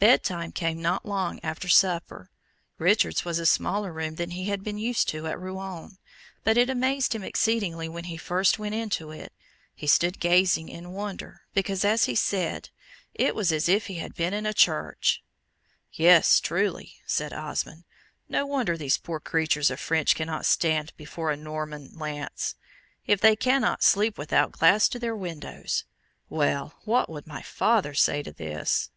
[0.00, 2.28] Bedtime came not long after supper.
[2.78, 5.96] Richard's was a smaller room than he had been used to at Rouen;
[6.42, 9.32] but it amazed him exceedingly when he first went into it:
[9.72, 12.70] he stood gazing in wonder, because, as he said,
[13.14, 15.22] "It was as if he had been in a church."
[15.92, 17.84] "Yes, truly!" said Osmond.
[18.28, 22.56] "No wonder these poor creatures of French cannot stand before a Norman lance,
[23.06, 25.84] if they cannot sleep without glass to their windows.
[26.28, 26.74] Well!
[26.82, 28.90] what would my father say to this?"